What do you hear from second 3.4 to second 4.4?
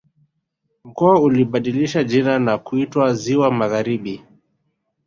Magharibi